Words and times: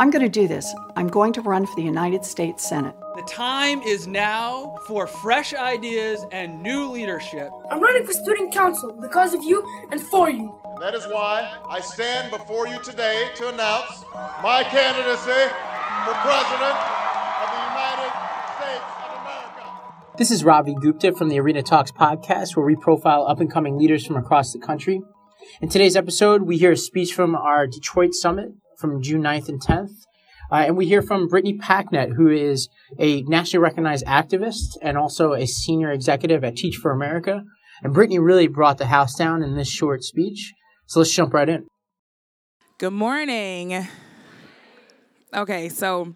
I'm 0.00 0.10
going 0.10 0.22
to 0.22 0.28
do 0.28 0.46
this. 0.46 0.72
I'm 0.94 1.08
going 1.08 1.32
to 1.32 1.40
run 1.40 1.66
for 1.66 1.74
the 1.74 1.82
United 1.82 2.24
States 2.24 2.68
Senate. 2.68 2.94
The 3.16 3.22
time 3.22 3.82
is 3.82 4.06
now 4.06 4.76
for 4.86 5.08
fresh 5.08 5.54
ideas 5.54 6.24
and 6.30 6.62
new 6.62 6.84
leadership. 6.92 7.50
I'm 7.68 7.80
running 7.80 8.06
for 8.06 8.12
student 8.12 8.54
council 8.54 8.92
because 8.92 9.34
of 9.34 9.42
you 9.42 9.66
and 9.90 10.00
for 10.00 10.30
you. 10.30 10.56
And 10.64 10.80
that 10.80 10.94
is 10.94 11.04
why 11.06 11.52
I 11.68 11.80
stand 11.80 12.30
before 12.30 12.68
you 12.68 12.80
today 12.80 13.28
to 13.38 13.48
announce 13.48 14.04
my 14.40 14.62
candidacy 14.62 15.50
for 16.04 16.14
President 16.22 16.78
of 17.42 17.48
the 17.50 17.62
United 17.66 18.12
States 18.54 18.84
of 19.02 19.20
America. 19.20 20.16
This 20.16 20.30
is 20.30 20.44
Ravi 20.44 20.76
Gupta 20.80 21.12
from 21.12 21.28
the 21.28 21.40
Arena 21.40 21.64
Talks 21.64 21.90
podcast, 21.90 22.54
where 22.54 22.64
we 22.64 22.76
profile 22.76 23.26
up 23.26 23.40
and 23.40 23.50
coming 23.50 23.76
leaders 23.76 24.06
from 24.06 24.14
across 24.14 24.52
the 24.52 24.60
country. 24.60 25.02
In 25.60 25.68
today's 25.68 25.96
episode, 25.96 26.42
we 26.42 26.56
hear 26.56 26.70
a 26.70 26.76
speech 26.76 27.12
from 27.12 27.34
our 27.34 27.66
Detroit 27.66 28.14
Summit 28.14 28.52
from 28.78 29.02
June 29.02 29.22
9th 29.22 29.48
and 29.48 29.60
10th. 29.60 29.92
Uh, 30.50 30.56
and 30.66 30.76
we 30.76 30.86
hear 30.86 31.02
from 31.02 31.28
Brittany 31.28 31.58
Packnett, 31.58 32.14
who 32.16 32.28
is 32.28 32.68
a 32.98 33.22
nationally 33.22 33.62
recognized 33.62 34.06
activist 34.06 34.76
and 34.80 34.96
also 34.96 35.34
a 35.34 35.46
senior 35.46 35.92
executive 35.92 36.42
at 36.42 36.56
Teach 36.56 36.76
for 36.76 36.90
America. 36.90 37.42
And 37.82 37.92
Brittany 37.92 38.18
really 38.18 38.48
brought 38.48 38.78
the 38.78 38.86
house 38.86 39.14
down 39.14 39.42
in 39.42 39.56
this 39.56 39.68
short 39.68 40.02
speech. 40.04 40.54
So 40.86 41.00
let's 41.00 41.12
jump 41.12 41.34
right 41.34 41.48
in. 41.48 41.66
Good 42.78 42.92
morning. 42.92 43.86
Okay, 45.34 45.68
so 45.68 46.14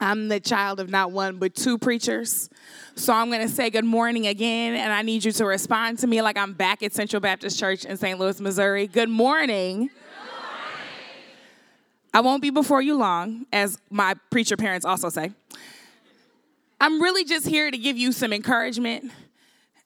I'm 0.00 0.28
the 0.28 0.40
child 0.40 0.80
of 0.80 0.90
not 0.90 1.12
one 1.12 1.38
but 1.38 1.54
two 1.54 1.78
preachers. 1.78 2.50
So 2.96 3.12
I'm 3.12 3.28
going 3.28 3.46
to 3.46 3.48
say 3.48 3.70
good 3.70 3.84
morning 3.84 4.26
again, 4.26 4.74
and 4.74 4.92
I 4.92 5.02
need 5.02 5.24
you 5.24 5.32
to 5.32 5.44
respond 5.44 6.00
to 6.00 6.08
me 6.08 6.22
like 6.22 6.36
I'm 6.36 6.54
back 6.54 6.82
at 6.82 6.92
Central 6.92 7.20
Baptist 7.20 7.58
Church 7.58 7.84
in 7.84 7.96
St. 7.96 8.18
Louis, 8.18 8.40
Missouri. 8.40 8.88
Good 8.88 9.08
morning. 9.08 9.90
I 12.14 12.20
won't 12.20 12.40
be 12.40 12.50
before 12.50 12.80
you 12.80 12.94
long, 12.94 13.44
as 13.52 13.76
my 13.90 14.14
preacher 14.30 14.56
parents 14.56 14.86
also 14.86 15.08
say. 15.08 15.32
I'm 16.80 17.02
really 17.02 17.24
just 17.24 17.44
here 17.44 17.68
to 17.68 17.76
give 17.76 17.98
you 17.98 18.12
some 18.12 18.32
encouragement. 18.32 19.10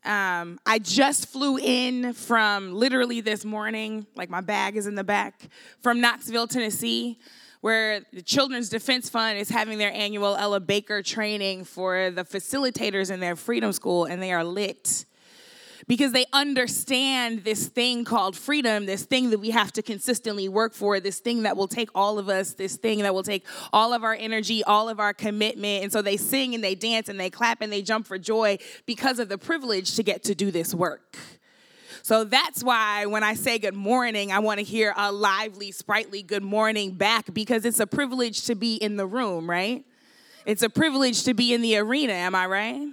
Um, 0.04 0.60
I 0.66 0.78
just 0.78 1.26
flew 1.28 1.56
in 1.56 2.12
from 2.12 2.74
literally 2.74 3.22
this 3.22 3.46
morning, 3.46 4.06
like 4.14 4.28
my 4.28 4.42
bag 4.42 4.76
is 4.76 4.86
in 4.86 4.94
the 4.94 5.04
back, 5.04 5.40
from 5.80 6.02
Knoxville, 6.02 6.48
Tennessee, 6.48 7.18
where 7.62 8.02
the 8.12 8.20
Children's 8.20 8.68
Defense 8.68 9.08
Fund 9.08 9.38
is 9.38 9.48
having 9.48 9.78
their 9.78 9.92
annual 9.92 10.36
Ella 10.36 10.60
Baker 10.60 11.02
training 11.02 11.64
for 11.64 12.10
the 12.10 12.24
facilitators 12.24 13.10
in 13.10 13.20
their 13.20 13.36
Freedom 13.36 13.72
School, 13.72 14.04
and 14.04 14.22
they 14.22 14.32
are 14.32 14.44
lit 14.44 15.06
because 15.88 16.12
they 16.12 16.26
understand 16.34 17.44
this 17.44 17.66
thing 17.66 18.04
called 18.04 18.36
freedom, 18.36 18.84
this 18.84 19.04
thing 19.04 19.30
that 19.30 19.38
we 19.38 19.50
have 19.50 19.72
to 19.72 19.82
consistently 19.82 20.48
work 20.48 20.74
for, 20.74 21.00
this 21.00 21.18
thing 21.18 21.42
that 21.42 21.56
will 21.56 21.66
take 21.66 21.88
all 21.94 22.18
of 22.18 22.28
us, 22.28 22.52
this 22.52 22.76
thing 22.76 22.98
that 23.00 23.14
will 23.14 23.22
take 23.22 23.44
all 23.72 23.94
of 23.94 24.04
our 24.04 24.14
energy, 24.14 24.62
all 24.62 24.90
of 24.90 25.00
our 25.00 25.14
commitment. 25.14 25.82
And 25.82 25.90
so 25.90 26.02
they 26.02 26.18
sing 26.18 26.54
and 26.54 26.62
they 26.62 26.74
dance 26.74 27.08
and 27.08 27.18
they 27.18 27.30
clap 27.30 27.62
and 27.62 27.72
they 27.72 27.80
jump 27.80 28.06
for 28.06 28.18
joy 28.18 28.58
because 28.84 29.18
of 29.18 29.30
the 29.30 29.38
privilege 29.38 29.96
to 29.96 30.02
get 30.02 30.22
to 30.24 30.34
do 30.34 30.50
this 30.50 30.74
work. 30.74 31.16
So 32.02 32.24
that's 32.24 32.62
why 32.62 33.06
when 33.06 33.24
I 33.24 33.34
say 33.34 33.58
good 33.58 33.74
morning, 33.74 34.30
I 34.30 34.38
want 34.40 34.58
to 34.58 34.64
hear 34.64 34.94
a 34.96 35.10
lively, 35.10 35.72
sprightly 35.72 36.22
good 36.22 36.42
morning 36.42 36.92
back 36.92 37.32
because 37.32 37.64
it's 37.64 37.80
a 37.80 37.86
privilege 37.86 38.44
to 38.44 38.54
be 38.54 38.76
in 38.76 38.96
the 38.96 39.06
room, 39.06 39.48
right? 39.48 39.84
It's 40.44 40.62
a 40.62 40.70
privilege 40.70 41.24
to 41.24 41.34
be 41.34 41.52
in 41.52 41.60
the 41.62 41.78
arena, 41.78 42.12
am 42.12 42.34
I 42.34 42.46
right? 42.46 42.88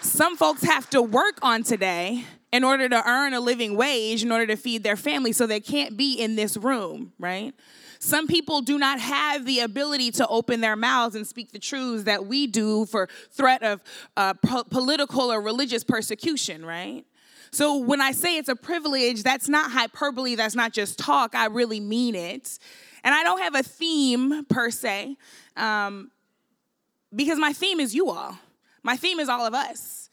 Some 0.00 0.36
folks 0.36 0.62
have 0.62 0.88
to 0.90 1.02
work 1.02 1.38
on 1.42 1.62
today 1.62 2.24
in 2.52 2.64
order 2.64 2.88
to 2.88 3.08
earn 3.08 3.34
a 3.34 3.40
living 3.40 3.76
wage, 3.76 4.22
in 4.22 4.32
order 4.32 4.46
to 4.46 4.56
feed 4.56 4.82
their 4.82 4.96
family, 4.96 5.32
so 5.32 5.46
they 5.46 5.60
can't 5.60 5.96
be 5.96 6.14
in 6.14 6.36
this 6.36 6.56
room, 6.56 7.12
right? 7.18 7.52
Some 7.98 8.26
people 8.26 8.62
do 8.62 8.78
not 8.78 9.00
have 9.00 9.44
the 9.44 9.60
ability 9.60 10.12
to 10.12 10.26
open 10.28 10.60
their 10.60 10.76
mouths 10.76 11.14
and 11.14 11.26
speak 11.26 11.52
the 11.52 11.58
truths 11.58 12.04
that 12.04 12.26
we 12.26 12.46
do 12.46 12.86
for 12.86 13.08
threat 13.32 13.62
of 13.62 13.82
uh, 14.16 14.34
po- 14.34 14.64
political 14.64 15.32
or 15.32 15.40
religious 15.40 15.82
persecution, 15.82 16.64
right? 16.64 17.04
So 17.50 17.76
when 17.76 18.00
I 18.00 18.12
say 18.12 18.36
it's 18.36 18.48
a 18.48 18.56
privilege, 18.56 19.22
that's 19.22 19.48
not 19.48 19.70
hyperbole, 19.72 20.36
that's 20.36 20.54
not 20.54 20.72
just 20.72 20.98
talk, 20.98 21.34
I 21.34 21.46
really 21.46 21.80
mean 21.80 22.14
it. 22.14 22.58
And 23.02 23.14
I 23.14 23.22
don't 23.24 23.40
have 23.40 23.54
a 23.54 23.62
theme 23.62 24.44
per 24.46 24.70
se, 24.70 25.16
um, 25.56 26.10
because 27.14 27.38
my 27.38 27.52
theme 27.52 27.80
is 27.80 27.94
you 27.94 28.10
all. 28.10 28.38
My 28.82 28.96
theme 28.96 29.20
is 29.20 29.28
all 29.28 29.46
of 29.46 29.54
us. 29.54 30.10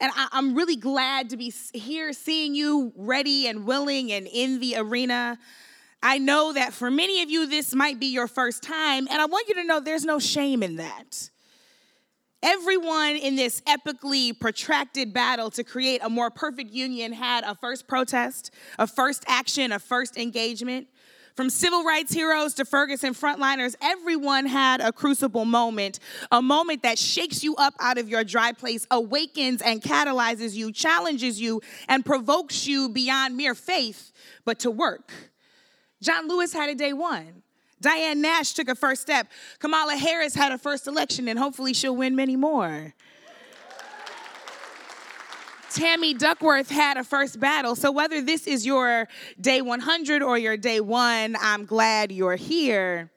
And 0.00 0.12
I, 0.14 0.28
am 0.32 0.54
really 0.54 0.76
glad 0.76 1.30
to 1.30 1.36
be 1.36 1.52
here 1.72 2.12
seeing 2.12 2.54
you 2.54 2.92
ready 2.96 3.48
and 3.48 3.66
willing 3.66 4.12
and 4.12 4.28
in 4.28 4.60
the 4.60 4.76
arena. 4.76 5.38
I 6.02 6.18
know 6.18 6.52
that 6.52 6.72
for 6.72 6.90
many 6.90 7.22
of 7.22 7.30
you, 7.30 7.46
this 7.46 7.74
might 7.74 7.98
be 7.98 8.06
your 8.06 8.28
first 8.28 8.62
time, 8.62 9.08
and 9.10 9.20
I 9.20 9.26
want 9.26 9.48
you 9.48 9.54
to 9.56 9.64
know 9.64 9.80
there's 9.80 10.04
no 10.04 10.20
shame 10.20 10.62
in 10.62 10.76
that. 10.76 11.30
Everyone 12.40 13.16
in 13.16 13.34
this 13.34 13.60
epically 13.62 14.38
protracted 14.38 15.12
battle 15.12 15.50
to 15.50 15.64
create 15.64 16.00
a 16.04 16.08
more 16.08 16.30
perfect 16.30 16.70
union 16.70 17.12
had 17.12 17.42
a 17.42 17.56
first 17.56 17.88
protest, 17.88 18.52
a 18.78 18.86
first 18.86 19.24
action, 19.26 19.72
a 19.72 19.80
first 19.80 20.16
engagement. 20.16 20.86
From 21.38 21.50
civil 21.50 21.84
rights 21.84 22.12
heroes 22.12 22.54
to 22.54 22.64
Ferguson 22.64 23.14
frontliners, 23.14 23.76
everyone 23.80 24.44
had 24.44 24.80
a 24.80 24.90
crucible 24.90 25.44
moment, 25.44 26.00
a 26.32 26.42
moment 26.42 26.82
that 26.82 26.98
shakes 26.98 27.44
you 27.44 27.54
up 27.54 27.74
out 27.78 27.96
of 27.96 28.08
your 28.08 28.24
dry 28.24 28.50
place, 28.50 28.88
awakens 28.90 29.62
and 29.62 29.80
catalyzes 29.80 30.54
you, 30.54 30.72
challenges 30.72 31.40
you, 31.40 31.62
and 31.86 32.04
provokes 32.04 32.66
you 32.66 32.88
beyond 32.88 33.36
mere 33.36 33.54
faith, 33.54 34.10
but 34.44 34.58
to 34.58 34.70
work. 34.72 35.12
John 36.02 36.26
Lewis 36.26 36.52
had 36.52 36.70
a 36.70 36.74
day 36.74 36.92
one. 36.92 37.44
Diane 37.80 38.20
Nash 38.20 38.54
took 38.54 38.66
a 38.66 38.74
first 38.74 39.02
step. 39.02 39.28
Kamala 39.60 39.94
Harris 39.94 40.34
had 40.34 40.50
a 40.50 40.58
first 40.58 40.88
election, 40.88 41.28
and 41.28 41.38
hopefully 41.38 41.72
she'll 41.72 41.94
win 41.94 42.16
many 42.16 42.34
more. 42.34 42.94
Tammy 45.70 46.14
Duckworth 46.14 46.70
had 46.70 46.96
a 46.96 47.04
first 47.04 47.38
battle. 47.40 47.76
So 47.76 47.90
whether 47.90 48.20
this 48.22 48.46
is 48.46 48.64
your 48.64 49.08
day 49.40 49.60
100 49.60 50.22
or 50.22 50.38
your 50.38 50.56
day 50.56 50.80
one, 50.80 51.36
I'm 51.40 51.66
glad 51.66 52.10
you're 52.10 52.36
here. 52.36 53.10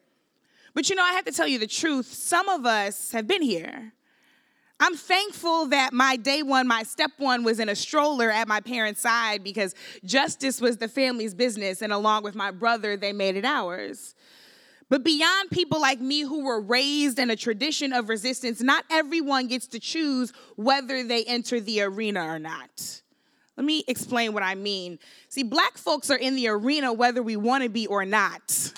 But 0.73 0.89
you 0.89 0.95
know, 0.95 1.03
I 1.03 1.13
have 1.13 1.25
to 1.25 1.31
tell 1.31 1.47
you 1.47 1.59
the 1.59 1.67
truth. 1.67 2.07
Some 2.07 2.49
of 2.49 2.65
us 2.65 3.11
have 3.11 3.27
been 3.27 3.41
here. 3.41 3.93
I'm 4.79 4.95
thankful 4.95 5.67
that 5.67 5.93
my 5.93 6.15
day 6.15 6.41
one, 6.41 6.67
my 6.67 6.81
step 6.81 7.11
one, 7.17 7.43
was 7.43 7.59
in 7.59 7.69
a 7.69 7.75
stroller 7.75 8.31
at 8.31 8.47
my 8.47 8.61
parents' 8.61 9.01
side 9.01 9.43
because 9.43 9.75
justice 10.03 10.59
was 10.59 10.77
the 10.77 10.87
family's 10.87 11.35
business, 11.35 11.83
and 11.83 11.93
along 11.93 12.23
with 12.23 12.33
my 12.33 12.49
brother, 12.49 12.97
they 12.97 13.13
made 13.13 13.35
it 13.35 13.45
ours. 13.45 14.15
But 14.91 15.05
beyond 15.05 15.51
people 15.51 15.79
like 15.79 16.01
me 16.01 16.19
who 16.19 16.43
were 16.43 16.59
raised 16.59 17.17
in 17.17 17.29
a 17.29 17.35
tradition 17.37 17.93
of 17.93 18.09
resistance, 18.09 18.61
not 18.61 18.83
everyone 18.91 19.47
gets 19.47 19.65
to 19.67 19.79
choose 19.79 20.33
whether 20.57 21.01
they 21.01 21.23
enter 21.23 21.61
the 21.61 21.83
arena 21.83 22.25
or 22.25 22.39
not. 22.39 23.01
Let 23.55 23.65
me 23.65 23.85
explain 23.87 24.33
what 24.33 24.43
I 24.43 24.55
mean. 24.55 24.99
See, 25.29 25.43
black 25.43 25.77
folks 25.77 26.11
are 26.11 26.17
in 26.17 26.35
the 26.35 26.49
arena 26.49 26.91
whether 26.91 27.23
we 27.23 27.37
want 27.37 27.63
to 27.63 27.69
be 27.69 27.87
or 27.87 28.03
not. 28.03 28.73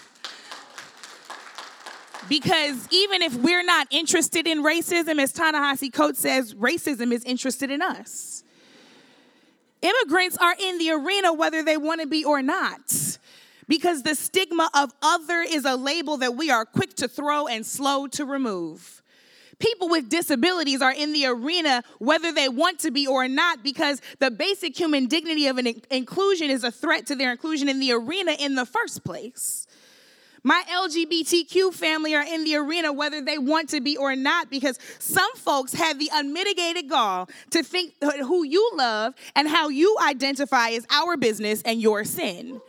Because 2.29 2.87
even 2.91 3.23
if 3.23 3.33
we're 3.33 3.63
not 3.63 3.87
interested 3.89 4.45
in 4.45 4.63
racism, 4.63 5.19
as 5.19 5.33
Ta-Nehisi 5.33 5.91
Coates 5.91 6.19
says, 6.19 6.53
racism 6.53 7.11
is 7.11 7.23
interested 7.23 7.71
in 7.71 7.81
us. 7.81 8.43
Immigrants 9.81 10.37
are 10.37 10.55
in 10.61 10.77
the 10.77 10.91
arena 10.91 11.33
whether 11.33 11.63
they 11.63 11.75
want 11.75 12.01
to 12.01 12.07
be 12.07 12.23
or 12.23 12.43
not 12.43 13.17
because 13.67 14.03
the 14.03 14.15
stigma 14.15 14.69
of 14.73 14.91
other 15.01 15.41
is 15.47 15.65
a 15.65 15.75
label 15.75 16.17
that 16.17 16.35
we 16.35 16.49
are 16.49 16.65
quick 16.65 16.95
to 16.95 17.07
throw 17.07 17.47
and 17.47 17.65
slow 17.65 18.07
to 18.07 18.25
remove. 18.25 19.01
People 19.59 19.87
with 19.87 20.09
disabilities 20.09 20.81
are 20.81 20.91
in 20.91 21.13
the 21.13 21.25
arena 21.25 21.83
whether 21.99 22.31
they 22.31 22.49
want 22.49 22.79
to 22.79 22.91
be 22.91 23.07
or 23.07 23.27
not 23.27 23.63
because 23.63 24.01
the 24.19 24.31
basic 24.31 24.77
human 24.77 25.05
dignity 25.05 25.47
of 25.47 25.57
an 25.57 25.81
inclusion 25.89 26.49
is 26.49 26.63
a 26.63 26.71
threat 26.71 27.07
to 27.07 27.15
their 27.15 27.31
inclusion 27.31 27.69
in 27.69 27.79
the 27.79 27.93
arena 27.93 28.33
in 28.39 28.55
the 28.55 28.65
first 28.65 29.03
place. 29.03 29.67
My 30.45 30.61
LGBTQ 30.69 31.73
family 31.73 32.13
are 32.13 32.25
in 32.25 32.43
the 32.43 32.57
arena 32.57 32.91
whether 32.91 33.21
they 33.21 33.37
want 33.37 33.69
to 33.69 33.79
be 33.79 33.95
or 33.95 34.13
not 34.17 34.49
because 34.49 34.77
some 34.99 35.33
folks 35.35 35.73
have 35.73 35.97
the 35.97 36.09
unmitigated 36.13 36.89
gall 36.89 37.29
to 37.51 37.63
think 37.63 37.93
who 38.01 38.43
you 38.43 38.71
love 38.75 39.13
and 39.35 39.47
how 39.47 39.69
you 39.69 39.95
identify 40.05 40.69
is 40.69 40.85
our 40.91 41.15
business 41.15 41.61
and 41.61 41.81
your 41.81 42.03
sin. 42.03 42.59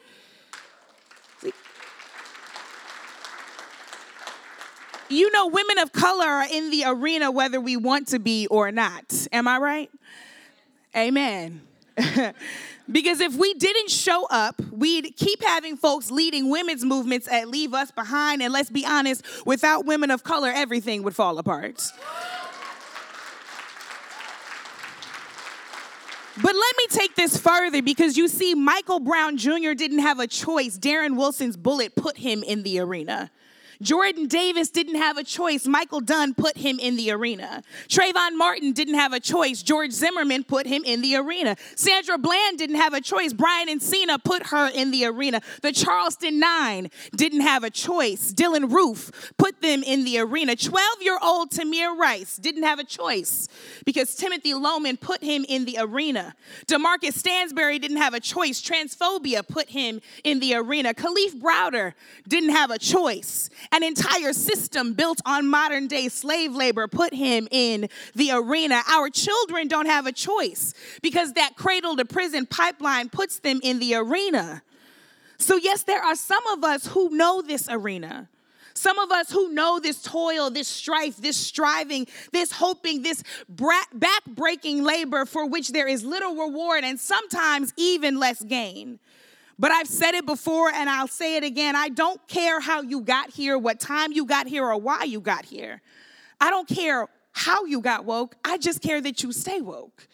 You 5.09 5.31
know, 5.33 5.47
women 5.47 5.79
of 5.79 5.93
color 5.93 6.25
are 6.25 6.47
in 6.51 6.71
the 6.71 6.85
arena 6.87 7.31
whether 7.31 7.61
we 7.61 7.77
want 7.77 8.09
to 8.09 8.19
be 8.19 8.47
or 8.49 8.73
not. 8.73 9.27
Am 9.33 9.47
I 9.47 9.59
right? 9.59 9.91
Amen. 10.97 11.63
because 12.91 13.21
if 13.21 13.35
we 13.35 13.55
didn't 13.55 13.91
show 13.91 14.27
up, 14.27 14.61
we'd 14.71 15.17
keep 15.17 15.43
having 15.43 15.77
folks 15.77 16.11
leading 16.11 16.51
women's 16.51 16.85
movements 16.85 17.29
that 17.29 17.49
leave 17.49 17.75
us 17.75 17.91
behind. 17.91 18.43
And 18.43 18.53
let's 18.53 18.71
be 18.71 18.85
honest, 18.87 19.25
without 19.47 19.85
women 19.85 20.11
of 20.11 20.25
color, 20.25 20.53
everything 20.55 21.03
would 21.03 21.15
fall 21.15 21.39
apart. 21.39 21.83
But 26.37 26.53
let 26.53 26.77
me 26.77 26.87
take 26.89 27.15
this 27.15 27.37
further 27.37 27.81
because 27.81 28.17
you 28.17 28.27
see, 28.27 28.55
Michael 28.55 28.99
Brown 28.99 29.37
Jr. 29.37 29.73
didn't 29.77 30.01
have 30.01 30.19
a 30.19 30.27
choice. 30.27 30.77
Darren 30.77 31.17
Wilson's 31.17 31.57
bullet 31.57 31.95
put 31.95 32.17
him 32.17 32.43
in 32.43 32.65
the 32.65 32.81
arena. 32.81 33.31
Jordan 33.83 34.27
Davis 34.27 34.71
didn't 34.71 34.97
have 34.97 35.17
a 35.17 35.25
choice. 35.25 35.67
Michael 35.67 36.01
Dunn 36.01 36.35
put 36.35 36.57
him 36.59 36.79
in 36.79 36.97
the 36.97 37.11
arena. 37.11 37.63
Trayvon 37.89 38.37
Martin 38.37 38.73
didn't 38.73 38.95
have 38.95 39.13
a 39.13 39.21
choice. 39.21 39.63
George 39.63 39.93
Zimmerman 39.93 40.45
put 40.45 40.67
him 40.67 40.83
in 40.85 41.03
the 41.03 41.17
arena. 41.17 41.57
Sandra 41.77 42.19
Bland 42.19 42.59
didn't 42.59 42.77
have 42.77 42.95
a 42.95 43.01
choice. 43.01 43.33
Brian 43.33 43.69
Encinia 43.69 44.23
put 44.23 44.49
her 44.49 44.69
in 44.69 44.91
the 44.91 45.05
arena. 45.05 45.41
The 45.63 45.73
Charleston 45.73 46.39
Nine 46.39 46.91
didn't 47.15 47.41
have 47.41 47.65
a 47.65 47.71
choice. 47.71 48.33
Dylann 48.33 48.71
Roof 48.73 49.33
put 49.37 49.61
them 49.61 49.83
in 49.83 50.05
the 50.05 50.19
arena. 50.19 50.57
12 50.57 51.03
year 51.03 51.19
old 51.23 51.51
Tamir 51.51 51.97
Rice 51.97 52.37
didn't 52.37 52.63
have 52.63 52.79
a 52.79 52.85
choice 52.85 53.49
because 53.85 54.15
Timothy 54.15 54.53
Loehmann 54.53 54.99
put 55.01 55.23
him 55.23 55.45
in 55.49 55.65
the 55.65 55.77
arena. 55.79 56.35
Demarcus 56.67 57.15
Stansbury 57.15 57.79
didn't 57.79 57.99
have 57.99 58.15
a 58.15 58.21
choice. 58.21 58.61
Transphobia 58.61 59.47
put 59.47 59.71
him 59.71 60.01
in 60.23 60.41
the 60.41 60.55
arena. 60.55 60.95
Kalief 60.95 61.41
Browder 61.41 61.95
didn't 62.29 62.51
have 62.51 62.71
a 62.71 62.79
choice. 62.79 63.51
An 63.75 63.83
entire 63.83 64.33
system 64.33 64.93
built 64.93 65.21
on 65.27 65.49
modern 65.49 65.89
day 65.89 66.09
slave 66.09 66.55
labor 66.55 66.87
put 66.87 67.13
him 67.13 67.49
in 67.51 67.89
the 68.15 68.31
arena. 68.31 68.83
Our 68.89 69.11
children 69.11 69.67
don't 69.67 69.87
have 69.87 70.07
a 70.07 70.13
choice 70.13 70.75
because 71.03 71.33
that 71.33 71.57
cradle 71.57 71.97
to 71.97 72.05
prison 72.05 72.47
pipeline 72.47 73.09
puts 73.09 73.41
them 73.41 73.59
in 73.65 73.81
the 73.81 73.97
arena. 73.97 74.63
So, 75.39 75.57
yes, 75.57 75.83
there 75.83 76.01
are 76.01 76.15
some 76.15 76.47
of 76.47 76.63
us 76.63 76.87
who 76.87 77.11
know 77.11 77.43
this 77.43 77.67
arena. 77.69 78.29
Some 78.75 78.97
of 79.01 79.11
us 79.11 79.33
who 79.33 79.53
know 79.53 79.81
this 79.81 80.01
toil, 80.05 80.51
this 80.51 80.69
strife, 80.69 81.17
this 81.17 81.37
striving, 81.37 82.07
this 82.31 82.53
hoping, 82.53 83.03
this 83.03 83.25
back-breaking 83.49 84.85
labor 84.85 85.25
for 85.25 85.49
which 85.49 85.71
there 85.71 85.89
is 85.89 86.05
little 86.05 86.37
reward 86.37 86.85
and 86.85 87.01
sometimes 87.01 87.73
even 87.77 88.21
less 88.21 88.41
gain. 88.41 89.01
But 89.59 89.71
I've 89.71 89.87
said 89.87 90.15
it 90.15 90.27
before 90.27 90.71
and 90.71 90.91
I'll 90.91 91.09
say 91.09 91.37
it 91.37 91.45
again. 91.45 91.77
I 91.77 91.89
don't 91.89 92.27
care 92.27 92.61
how 92.61 92.83
you 92.83 93.01
got 93.01 93.31
here, 93.31 93.57
what 93.57 93.81
time 93.81 94.13
you 94.13 94.27
got 94.27 94.47
here, 94.47 94.65
or 94.65 94.77
why 94.79 95.05
you 95.05 95.21
got 95.21 95.45
here. 95.45 95.81
I 96.41 96.51
don't 96.51 96.69
care 96.69 97.09
how 97.33 97.65
you 97.65 97.81
got 97.81 98.05
woke. 98.05 98.37
I 98.45 98.59
just 98.59 98.81
care 98.81 99.01
that 99.01 99.23
you 99.23 99.33
stay 99.33 99.61
woke. 99.61 100.09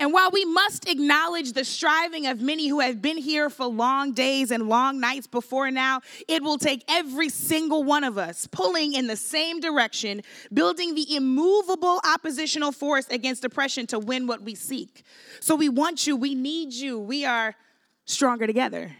And 0.00 0.12
while 0.12 0.30
we 0.30 0.44
must 0.44 0.88
acknowledge 0.88 1.52
the 1.52 1.64
striving 1.64 2.26
of 2.26 2.40
many 2.40 2.68
who 2.68 2.80
have 2.80 3.02
been 3.02 3.16
here 3.16 3.50
for 3.50 3.66
long 3.66 4.12
days 4.12 4.50
and 4.50 4.68
long 4.68 5.00
nights 5.00 5.26
before 5.26 5.70
now, 5.70 6.02
it 6.28 6.42
will 6.42 6.58
take 6.58 6.84
every 6.88 7.28
single 7.28 7.82
one 7.82 8.04
of 8.04 8.16
us 8.16 8.46
pulling 8.46 8.94
in 8.94 9.08
the 9.08 9.16
same 9.16 9.58
direction, 9.60 10.22
building 10.52 10.94
the 10.94 11.16
immovable 11.16 12.00
oppositional 12.04 12.70
force 12.70 13.08
against 13.08 13.44
oppression 13.44 13.86
to 13.88 13.98
win 13.98 14.26
what 14.26 14.42
we 14.42 14.54
seek. 14.54 15.04
So 15.40 15.56
we 15.56 15.68
want 15.68 16.06
you, 16.06 16.16
we 16.16 16.34
need 16.34 16.72
you, 16.72 16.98
we 16.98 17.24
are 17.24 17.56
stronger 18.04 18.46
together. 18.46 18.92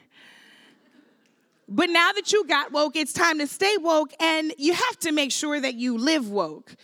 But 1.68 1.90
now 1.90 2.12
that 2.12 2.32
you 2.32 2.44
got 2.46 2.72
woke, 2.72 2.96
it's 2.96 3.12
time 3.12 3.38
to 3.38 3.46
stay 3.46 3.76
woke, 3.76 4.12
and 4.20 4.54
you 4.56 4.72
have 4.72 4.98
to 5.00 5.12
make 5.12 5.30
sure 5.30 5.60
that 5.60 5.74
you 5.74 5.98
live 5.98 6.30
woke. 6.30 6.74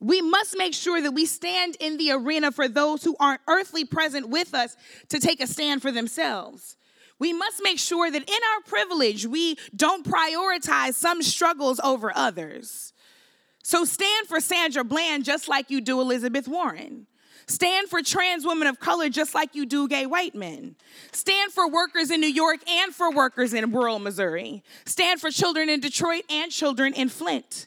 We 0.00 0.22
must 0.22 0.56
make 0.56 0.72
sure 0.72 1.00
that 1.02 1.12
we 1.12 1.26
stand 1.26 1.76
in 1.78 1.98
the 1.98 2.12
arena 2.12 2.50
for 2.50 2.68
those 2.68 3.04
who 3.04 3.14
aren't 3.20 3.42
earthly 3.46 3.84
present 3.84 4.30
with 4.30 4.54
us 4.54 4.76
to 5.10 5.20
take 5.20 5.42
a 5.42 5.46
stand 5.46 5.82
for 5.82 5.92
themselves. 5.92 6.76
We 7.18 7.34
must 7.34 7.62
make 7.62 7.78
sure 7.78 8.10
that 8.10 8.22
in 8.22 8.28
our 8.54 8.60
privilege, 8.66 9.26
we 9.26 9.56
don't 9.76 10.06
prioritize 10.06 10.94
some 10.94 11.22
struggles 11.22 11.78
over 11.80 12.10
others. 12.16 12.94
So 13.62 13.84
stand 13.84 14.26
for 14.26 14.40
Sandra 14.40 14.84
Bland 14.84 15.26
just 15.26 15.46
like 15.46 15.70
you 15.70 15.82
do 15.82 16.00
Elizabeth 16.00 16.48
Warren. 16.48 17.06
Stand 17.46 17.88
for 17.88 18.00
trans 18.00 18.46
women 18.46 18.68
of 18.68 18.80
color 18.80 19.08
just 19.08 19.34
like 19.34 19.54
you 19.54 19.66
do 19.66 19.86
gay 19.86 20.06
white 20.06 20.34
men. 20.34 20.76
Stand 21.12 21.52
for 21.52 21.68
workers 21.68 22.10
in 22.10 22.20
New 22.20 22.28
York 22.28 22.60
and 22.68 22.94
for 22.94 23.10
workers 23.12 23.52
in 23.52 23.70
rural 23.70 23.98
Missouri. 23.98 24.62
Stand 24.86 25.20
for 25.20 25.30
children 25.30 25.68
in 25.68 25.80
Detroit 25.80 26.22
and 26.30 26.50
children 26.50 26.94
in 26.94 27.08
Flint. 27.08 27.66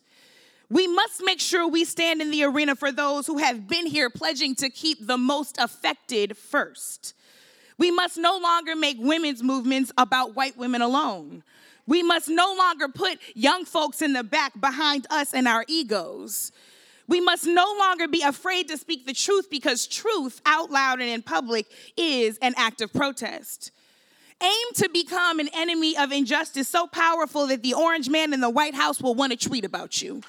We 0.74 0.88
must 0.88 1.22
make 1.24 1.40
sure 1.40 1.68
we 1.68 1.86
stand 1.86 2.20
in 2.20 2.32
the 2.32 2.46
arena 2.46 2.76
for 2.76 2.92
those 2.92 3.28
who 3.28 3.38
have 3.38 3.68
been 3.68 3.86
here 3.86 4.10
pledging 4.10 4.56
to 4.56 4.72
keep 4.72 5.06
the 5.06 5.20
most 5.20 5.60
affected 5.60 6.36
first. 6.36 7.14
We 7.78 7.92
must 7.92 8.18
no 8.18 8.40
longer 8.40 8.76
make 8.76 8.98
women's 9.00 9.44
movements 9.44 9.92
about 10.00 10.36
white 10.36 10.58
women 10.58 10.82
alone. 10.82 11.44
We 11.86 12.02
must 12.02 12.28
no 12.28 12.56
longer 12.58 12.88
put 12.88 13.20
young 13.36 13.66
folks 13.66 14.02
in 14.02 14.14
the 14.14 14.24
back 14.24 14.60
behind 14.60 15.06
us 15.12 15.36
and 15.36 15.48
our 15.48 15.64
egos. 15.68 16.52
We 17.08 17.22
must 17.22 17.46
no 17.46 17.76
longer 17.78 18.08
be 18.08 18.24
afraid 18.24 18.68
to 18.70 18.78
speak 18.80 19.06
the 19.06 19.14
truth 19.14 19.52
because 19.52 19.86
truth 19.86 20.42
out 20.44 20.72
loud 20.72 21.02
and 21.02 21.10
in 21.10 21.22
public 21.22 21.68
is 21.96 22.40
an 22.42 22.56
act 22.58 22.82
of 22.82 22.92
protest. 22.92 23.70
Aim 24.42 24.68
to 24.78 24.90
become 24.90 25.40
an 25.40 25.50
enemy 25.54 25.96
of 25.96 26.12
injustice 26.12 26.68
so 26.68 26.88
powerful 26.88 27.46
that 27.46 27.62
the 27.62 27.76
orange 27.76 28.10
man 28.10 28.34
in 28.34 28.40
the 28.40 28.50
White 28.50 28.74
House 28.74 29.00
will 29.00 29.14
want 29.14 29.32
to 29.34 29.38
tweet 29.38 29.66
about 29.66 30.02
you. 30.02 30.24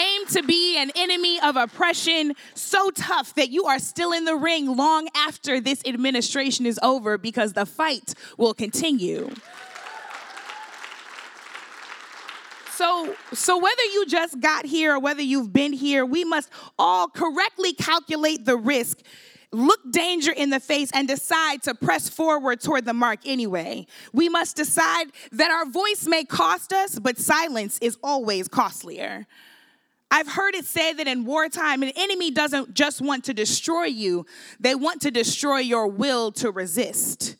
aim 0.00 0.19
to 0.30 0.42
be 0.42 0.76
an 0.78 0.90
enemy 0.94 1.40
of 1.40 1.56
oppression 1.56 2.34
so 2.54 2.90
tough 2.90 3.34
that 3.34 3.50
you 3.50 3.66
are 3.66 3.78
still 3.78 4.12
in 4.12 4.24
the 4.24 4.36
ring 4.36 4.76
long 4.76 5.08
after 5.14 5.60
this 5.60 5.82
administration 5.84 6.66
is 6.66 6.78
over 6.82 7.18
because 7.18 7.52
the 7.52 7.66
fight 7.66 8.14
will 8.38 8.54
continue. 8.54 9.30
So, 12.72 13.14
so 13.34 13.58
whether 13.58 13.82
you 13.92 14.06
just 14.06 14.40
got 14.40 14.64
here 14.64 14.94
or 14.94 14.98
whether 14.98 15.20
you've 15.20 15.52
been 15.52 15.74
here, 15.74 16.06
we 16.06 16.24
must 16.24 16.48
all 16.78 17.08
correctly 17.08 17.74
calculate 17.74 18.46
the 18.46 18.56
risk 18.56 19.00
look 19.52 19.80
danger 19.90 20.32
in 20.32 20.50
the 20.50 20.60
face 20.60 20.90
and 20.94 21.08
decide 21.08 21.62
to 21.62 21.74
press 21.74 22.08
forward 22.08 22.60
toward 22.60 22.84
the 22.84 22.94
mark 22.94 23.20
anyway. 23.26 23.86
We 24.12 24.28
must 24.28 24.56
decide 24.56 25.06
that 25.32 25.50
our 25.50 25.66
voice 25.66 26.06
may 26.06 26.24
cost 26.24 26.72
us, 26.72 26.98
but 26.98 27.18
silence 27.18 27.78
is 27.82 27.98
always 28.02 28.48
costlier. 28.48 29.26
I've 30.10 30.28
heard 30.28 30.54
it 30.54 30.64
said 30.64 30.94
that 30.94 31.06
in 31.06 31.24
wartime, 31.24 31.82
an 31.82 31.92
enemy 31.94 32.30
doesn't 32.30 32.74
just 32.74 33.00
want 33.00 33.24
to 33.24 33.34
destroy 33.34 33.84
you, 33.84 34.26
they 34.58 34.74
want 34.74 35.02
to 35.02 35.10
destroy 35.10 35.58
your 35.58 35.86
will 35.86 36.32
to 36.32 36.50
resist. 36.50 37.36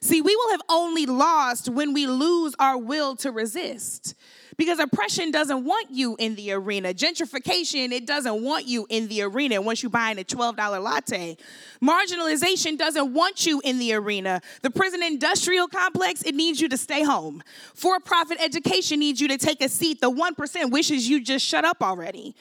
See, 0.00 0.22
we 0.22 0.34
will 0.34 0.50
have 0.52 0.62
only 0.68 1.06
lost 1.06 1.68
when 1.68 1.92
we 1.92 2.06
lose 2.06 2.54
our 2.58 2.78
will 2.78 3.16
to 3.16 3.30
resist. 3.30 4.14
Because 4.56 4.78
oppression 4.78 5.30
doesn't 5.30 5.64
want 5.64 5.88
you 5.90 6.16
in 6.18 6.34
the 6.34 6.52
arena. 6.52 6.94
Gentrification, 6.94 7.92
it 7.92 8.06
doesn't 8.06 8.42
want 8.42 8.66
you 8.66 8.86
in 8.88 9.08
the 9.08 9.22
arena 9.22 9.60
once 9.60 9.82
you 9.82 9.90
buying 9.90 10.18
a 10.18 10.24
$12 10.24 10.82
latte. 10.82 11.36
Marginalization 11.82 12.78
doesn't 12.78 13.12
want 13.12 13.44
you 13.44 13.60
in 13.64 13.78
the 13.78 13.92
arena. 13.92 14.40
The 14.62 14.70
prison 14.70 15.02
industrial 15.02 15.68
complex, 15.68 16.22
it 16.22 16.34
needs 16.34 16.60
you 16.60 16.70
to 16.70 16.78
stay 16.78 17.02
home. 17.02 17.42
For 17.74 18.00
profit 18.00 18.38
education 18.40 19.00
needs 19.00 19.20
you 19.20 19.28
to 19.28 19.36
take 19.36 19.62
a 19.62 19.68
seat. 19.68 20.00
The 20.00 20.10
1% 20.10 20.70
wishes 20.70 21.08
you 21.08 21.22
just 21.22 21.44
shut 21.44 21.64
up 21.66 21.82
already. 21.82 22.34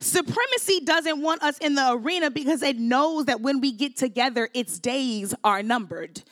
Supremacy 0.00 0.80
doesn't 0.80 1.20
want 1.20 1.42
us 1.42 1.58
in 1.58 1.74
the 1.74 1.92
arena 1.92 2.30
because 2.30 2.62
it 2.62 2.78
knows 2.78 3.24
that 3.26 3.40
when 3.40 3.60
we 3.60 3.72
get 3.72 3.96
together, 3.96 4.48
its 4.54 4.78
days 4.78 5.34
are 5.42 5.62
numbered. 5.62 6.22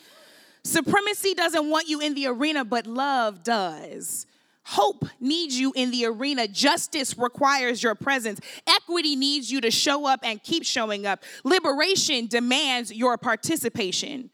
Supremacy 0.63 1.35
doesn't 1.35 1.69
want 1.69 1.89
you 1.89 2.01
in 2.01 2.15
the 2.15 2.27
arena, 2.27 2.65
but 2.65 2.87
love 2.87 3.43
does. 3.43 4.27
Hope 4.69 5.05
needs 5.21 5.57
you 5.57 5.73
in 5.77 5.93
the 5.93 6.07
arena. 6.07 6.49
Justice 6.49 7.17
requires 7.17 7.85
your 7.85 7.95
presence. 7.95 8.41
Equity 8.67 9.15
needs 9.15 9.49
you 9.49 9.61
to 9.61 9.71
show 9.71 10.09
up 10.09 10.19
and 10.25 10.43
keep 10.43 10.65
showing 10.65 11.07
up. 11.07 11.23
Liberation 11.45 12.27
demands 12.27 12.93
your 12.93 13.17
participation. 13.17 14.29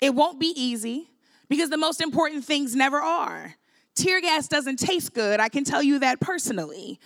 It 0.00 0.14
won't 0.14 0.38
be 0.38 0.52
easy 0.54 1.10
because 1.48 1.68
the 1.68 1.76
most 1.76 2.00
important 2.00 2.44
things 2.44 2.76
never 2.76 2.98
are. 2.98 3.56
Tear 3.96 4.20
gas 4.20 4.46
doesn't 4.46 4.78
taste 4.78 5.14
good, 5.14 5.40
I 5.40 5.48
can 5.48 5.64
tell 5.64 5.82
you 5.82 5.98
that 5.98 6.20
personally. 6.20 7.00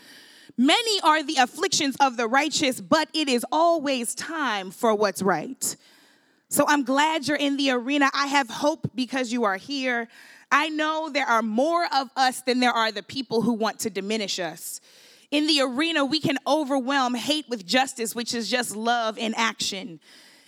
Many 0.59 1.01
are 1.01 1.23
the 1.23 1.37
afflictions 1.37 1.97
of 1.99 2.19
the 2.19 2.29
righteous, 2.29 2.83
but 2.83 3.09
it 3.15 3.31
is 3.31 3.45
always 3.51 4.15
time 4.15 4.71
for 4.71 4.95
what's 4.95 5.23
right. 5.23 5.77
So 6.51 6.67
I'm 6.69 6.85
glad 6.85 7.27
you're 7.27 7.39
in 7.39 7.57
the 7.57 7.71
arena. 7.71 8.11
I 8.13 8.27
have 8.27 8.51
hope 8.51 8.91
because 8.95 9.33
you 9.33 9.45
are 9.45 9.57
here. 9.57 10.09
I 10.59 10.71
know 10.71 11.11
there 11.11 11.27
are 11.27 11.43
more 11.43 11.87
of 11.95 12.09
us 12.17 12.41
than 12.41 12.61
there 12.61 12.73
are 12.73 12.91
the 12.91 13.03
people 13.03 13.43
who 13.43 13.53
want 13.53 13.81
to 13.81 13.91
diminish 13.91 14.39
us. 14.39 14.81
In 15.31 15.47
the 15.47 15.61
arena, 15.61 16.03
we 16.03 16.19
can 16.19 16.39
overwhelm 16.47 17.15
hate 17.15 17.47
with 17.51 17.67
justice, 17.67 18.15
which 18.15 18.33
is 18.33 18.49
just 18.49 18.75
love 18.75 19.19
in 19.19 19.35
action. 19.35 20.01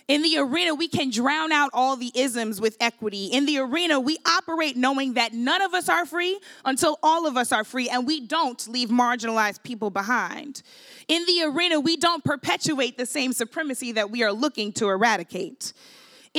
In 0.07 0.23
the 0.23 0.39
arena, 0.39 0.73
we 0.73 0.87
can 0.87 1.11
drown 1.11 1.51
out 1.51 1.69
all 1.73 1.95
the 1.95 2.11
isms 2.15 2.59
with 2.59 2.75
equity. 2.79 3.27
In 3.27 3.45
the 3.45 3.59
arena, 3.59 3.99
we 3.99 4.17
operate 4.25 4.75
knowing 4.75 5.13
that 5.13 5.33
none 5.33 5.61
of 5.61 5.75
us 5.75 5.87
are 5.89 6.07
free 6.07 6.39
until 6.65 6.97
all 7.03 7.27
of 7.27 7.37
us 7.37 7.51
are 7.51 7.63
free, 7.63 7.87
and 7.87 8.07
we 8.07 8.19
don't 8.19 8.67
leave 8.67 8.89
marginalized 8.89 9.61
people 9.61 9.91
behind. 9.91 10.63
In 11.07 11.23
the 11.27 11.43
arena, 11.43 11.79
we 11.79 11.97
don't 11.97 12.23
perpetuate 12.23 12.97
the 12.97 13.05
same 13.05 13.31
supremacy 13.31 13.91
that 13.91 14.09
we 14.09 14.23
are 14.23 14.33
looking 14.33 14.71
to 14.73 14.89
eradicate. 14.89 15.71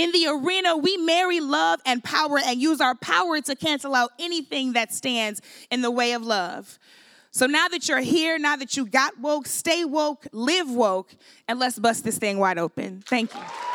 In 0.00 0.12
the 0.12 0.28
arena, 0.28 0.78
we 0.78 0.96
marry 0.96 1.40
love 1.40 1.78
and 1.84 2.02
power 2.02 2.38
and 2.38 2.58
use 2.58 2.80
our 2.80 2.94
power 2.94 3.38
to 3.38 3.54
cancel 3.54 3.94
out 3.94 4.12
anything 4.18 4.72
that 4.72 4.94
stands 4.94 5.42
in 5.70 5.82
the 5.82 5.90
way 5.90 6.14
of 6.14 6.22
love. 6.22 6.78
So 7.32 7.44
now 7.44 7.68
that 7.68 7.86
you're 7.86 8.00
here, 8.00 8.38
now 8.38 8.56
that 8.56 8.78
you 8.78 8.86
got 8.86 9.20
woke, 9.20 9.46
stay 9.46 9.84
woke, 9.84 10.26
live 10.32 10.70
woke, 10.70 11.14
and 11.46 11.58
let's 11.58 11.78
bust 11.78 12.02
this 12.02 12.16
thing 12.16 12.38
wide 12.38 12.56
open. 12.56 13.02
Thank 13.06 13.34
you. 13.34 13.69